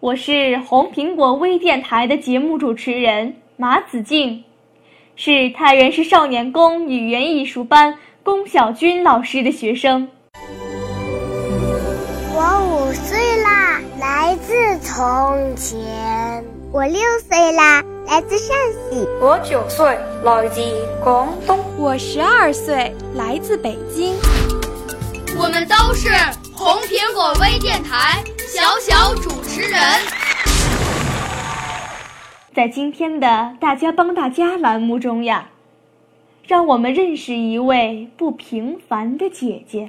[0.00, 4.44] 我是红苹果微电台的节目主持人马子静，
[5.16, 10.08] 是太原市少年宫语言艺术班龚小军老师的学生。
[12.32, 15.76] 我五岁啦，来自从前；
[16.72, 18.56] 我六岁啦，来自陕
[18.92, 20.60] 西；我九岁，来自
[21.02, 24.14] 广东；我十二岁，来自北京。
[25.36, 26.08] 我们都是
[26.54, 28.22] 红苹果微电台
[28.60, 29.78] 小小主持人。
[32.52, 35.48] 在今天的“大家帮大家”栏目中呀，
[36.44, 39.88] 让我们认识一位不平凡的姐姐。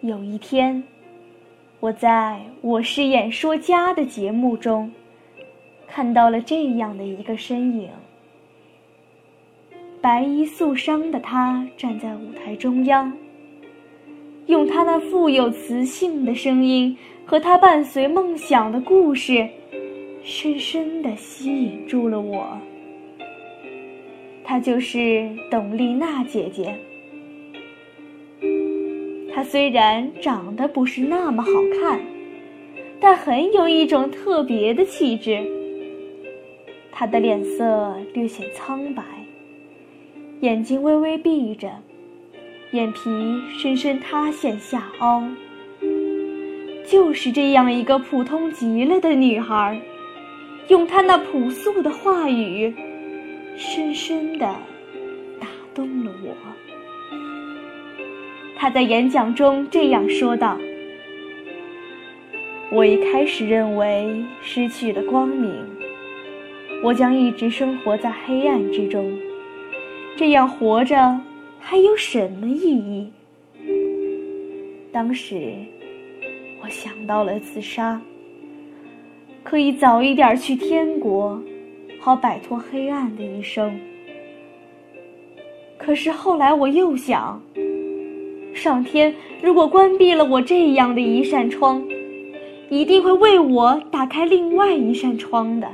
[0.00, 0.82] 有一天，
[1.78, 4.90] 我在我是演说家的节目中，
[5.86, 7.90] 看到了这样的一个身影：
[10.00, 13.16] 白衣素裳的她站在舞台中央。
[14.48, 16.96] 用他那富有磁性的声音
[17.26, 19.46] 和他伴随梦想的故事，
[20.22, 22.58] 深深地吸引住了我。
[24.42, 26.74] 她就是董丽娜姐姐。
[29.30, 32.00] 她虽然长得不是那么好看，
[32.98, 35.46] 但很有一种特别的气质。
[36.90, 39.02] 她的脸色略显苍白，
[40.40, 41.70] 眼睛微微闭着。
[42.72, 43.10] 眼皮
[43.58, 45.22] 深深塌陷下凹，
[46.86, 49.80] 就是这样一个普通极了的女孩，
[50.68, 52.74] 用她那朴素的话语，
[53.56, 54.46] 深深的
[55.40, 56.28] 打动了我。
[58.54, 60.58] 她在演讲中这样说道
[62.70, 65.64] ：“我一开始认为失去了光明，
[66.84, 69.18] 我将一直生活在黑暗之中，
[70.18, 71.18] 这样活着。”
[71.60, 73.12] 还有什么意义？
[74.90, 75.52] 当时，
[76.62, 78.00] 我想到了自杀，
[79.44, 81.40] 可以早一点去天国，
[82.00, 83.78] 好摆脱黑暗的一生。
[85.76, 87.40] 可是后来我又想，
[88.54, 91.86] 上天如果关闭了我这样的一扇窗，
[92.70, 95.68] 一定会为我打开另外一扇窗的。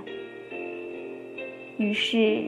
[1.76, 2.42] 于是。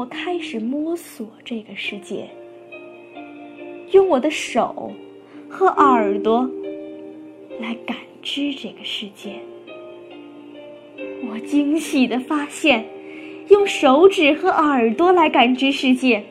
[0.00, 2.26] 我开始摸索这个世界，
[3.92, 4.90] 用我的手
[5.46, 6.50] 和耳朵
[7.60, 9.32] 来感知这个世界。
[11.28, 12.82] 我惊喜地发现，
[13.50, 16.24] 用手指和耳朵来感知世界，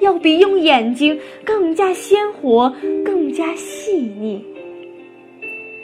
[0.00, 2.68] 要比用眼睛更加鲜活、
[3.04, 4.44] 更加细腻。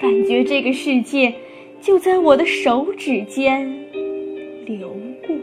[0.01, 1.33] 感觉这个世界
[1.81, 3.73] 就在我的手指间
[4.67, 4.89] 流
[5.25, 5.37] 过。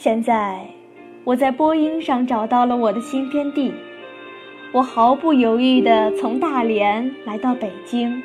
[0.00, 0.64] 现在，
[1.24, 3.72] 我在播音上找到了我的新天地。
[4.70, 8.22] 我毫不犹豫地从大连来到北京，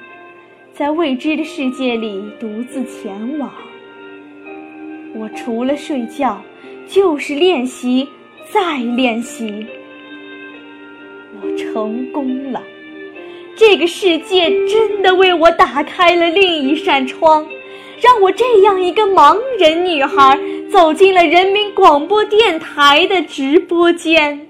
[0.72, 3.51] 在未知的世界里独自前往。
[5.16, 6.39] 我除了睡觉，
[6.88, 8.07] 就是练习，
[8.51, 9.66] 再练习。
[11.41, 12.61] 我成功了，
[13.55, 17.44] 这个世界真的为我打开了另一扇窗，
[18.00, 20.40] 让我这样一个盲人女孩。
[20.73, 24.47] 走进了人民广播电台的直播间，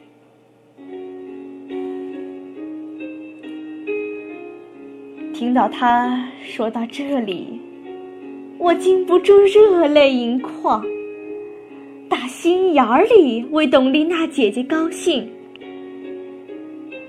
[5.33, 7.59] 听到他说到这里，
[8.57, 10.81] 我禁不住热泪盈眶，
[12.07, 15.29] 打心眼儿里为董丽娜姐姐高兴。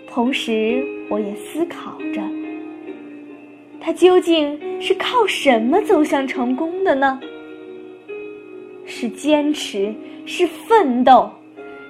[0.08, 2.20] 同时，我也思考着，
[3.80, 7.20] 她究竟是靠什么走向成功的呢？
[9.04, 11.30] 是坚持，是奋斗，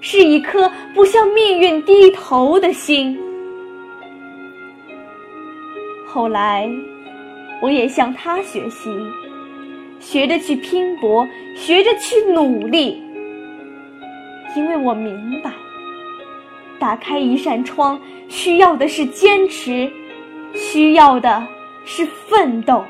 [0.00, 3.16] 是一颗不向命运低头的心。
[6.08, 6.68] 后来，
[7.62, 8.90] 我也向他学习，
[10.00, 11.24] 学着去拼搏，
[11.54, 13.00] 学着去努力。
[14.56, 15.52] 因为我明白，
[16.80, 17.96] 打开一扇窗
[18.28, 19.88] 需要的是坚持，
[20.52, 21.46] 需要的
[21.84, 22.84] 是奋斗。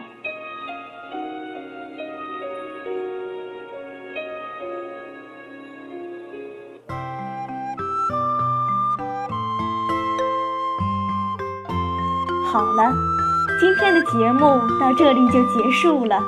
[12.55, 12.95] 好了，
[13.59, 16.23] 今天的节目到这里就结束了。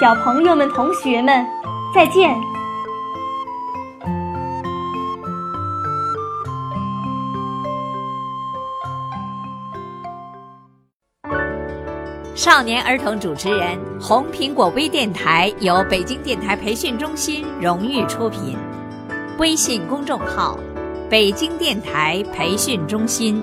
[0.00, 1.46] 小朋友们、同学们，
[1.94, 2.36] 再见。
[12.34, 18.58] 少年儿童主持人，红苹果微电台由北京电台培训中心荣誉出品，
[19.38, 20.58] 微信公众号：
[21.08, 23.40] 北京电台培训中心。